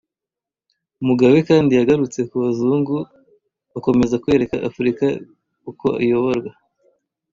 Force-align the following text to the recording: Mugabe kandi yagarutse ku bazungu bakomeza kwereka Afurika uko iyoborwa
Mugabe 1.07 1.37
kandi 1.49 1.71
yagarutse 1.79 2.19
ku 2.29 2.35
bazungu 2.43 2.95
bakomeza 3.73 4.21
kwereka 4.23 4.55
Afurika 4.67 5.05
uko 5.71 5.87
iyoborwa 6.05 6.51